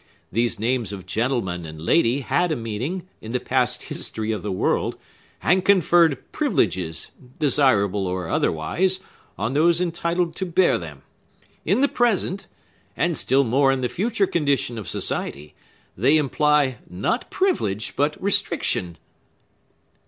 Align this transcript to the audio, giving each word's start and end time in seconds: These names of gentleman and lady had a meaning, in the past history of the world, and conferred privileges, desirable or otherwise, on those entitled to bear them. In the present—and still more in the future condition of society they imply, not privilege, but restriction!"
These 0.31 0.57
names 0.57 0.91
of 0.91 1.05
gentleman 1.05 1.63
and 1.63 1.79
lady 1.79 2.21
had 2.21 2.51
a 2.51 2.55
meaning, 2.55 3.07
in 3.21 3.33
the 3.33 3.39
past 3.39 3.83
history 3.83 4.31
of 4.31 4.41
the 4.41 4.51
world, 4.51 4.97
and 5.43 5.63
conferred 5.63 6.17
privileges, 6.31 7.11
desirable 7.37 8.07
or 8.07 8.27
otherwise, 8.27 8.99
on 9.37 9.53
those 9.53 9.79
entitled 9.79 10.35
to 10.37 10.45
bear 10.47 10.79
them. 10.79 11.03
In 11.65 11.81
the 11.81 11.87
present—and 11.87 13.15
still 13.15 13.43
more 13.43 13.71
in 13.71 13.81
the 13.81 13.87
future 13.89 14.25
condition 14.25 14.79
of 14.79 14.89
society 14.89 15.53
they 15.95 16.17
imply, 16.17 16.79
not 16.89 17.29
privilege, 17.29 17.95
but 17.95 18.17
restriction!" 18.19 18.97